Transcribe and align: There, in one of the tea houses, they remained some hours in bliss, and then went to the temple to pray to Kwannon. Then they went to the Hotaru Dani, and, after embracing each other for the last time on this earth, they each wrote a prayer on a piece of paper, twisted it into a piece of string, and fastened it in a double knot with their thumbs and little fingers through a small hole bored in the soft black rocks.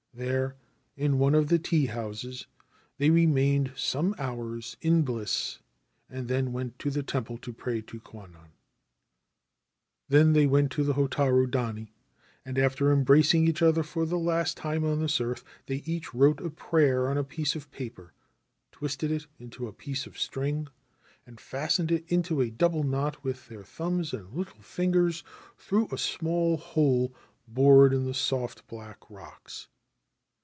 There, 0.13 0.57
in 0.97 1.19
one 1.19 1.33
of 1.33 1.47
the 1.47 1.57
tea 1.57 1.85
houses, 1.85 2.45
they 2.97 3.09
remained 3.09 3.71
some 3.77 4.13
hours 4.19 4.75
in 4.81 5.03
bliss, 5.03 5.59
and 6.09 6.27
then 6.27 6.51
went 6.51 6.77
to 6.79 6.89
the 6.89 7.01
temple 7.01 7.37
to 7.37 7.53
pray 7.53 7.79
to 7.83 8.01
Kwannon. 8.01 8.51
Then 10.09 10.33
they 10.33 10.45
went 10.47 10.69
to 10.73 10.83
the 10.83 10.95
Hotaru 10.95 11.47
Dani, 11.47 11.91
and, 12.43 12.59
after 12.59 12.91
embracing 12.91 13.47
each 13.47 13.61
other 13.61 13.83
for 13.83 14.05
the 14.05 14.19
last 14.19 14.57
time 14.57 14.83
on 14.83 14.99
this 14.99 15.21
earth, 15.21 15.45
they 15.67 15.77
each 15.85 16.13
wrote 16.13 16.41
a 16.41 16.49
prayer 16.49 17.07
on 17.07 17.17
a 17.17 17.23
piece 17.23 17.55
of 17.55 17.71
paper, 17.71 18.11
twisted 18.73 19.11
it 19.13 19.27
into 19.39 19.65
a 19.65 19.71
piece 19.73 20.05
of 20.05 20.19
string, 20.19 20.67
and 21.25 21.39
fastened 21.39 21.89
it 21.89 22.03
in 22.11 22.19
a 22.41 22.49
double 22.51 22.83
knot 22.83 23.23
with 23.23 23.47
their 23.47 23.63
thumbs 23.63 24.11
and 24.13 24.33
little 24.33 24.59
fingers 24.61 25.23
through 25.57 25.87
a 25.89 25.97
small 25.97 26.57
hole 26.57 27.15
bored 27.47 27.93
in 27.93 28.03
the 28.03 28.13
soft 28.13 28.67
black 28.67 29.09
rocks. 29.09 29.69